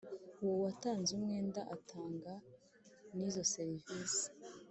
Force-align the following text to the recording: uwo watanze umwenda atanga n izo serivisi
uwo 0.41 0.55
watanze 0.65 1.09
umwenda 1.17 1.61
atanga 1.75 2.33
n 3.15 3.17
izo 3.27 3.41
serivisi 3.53 4.25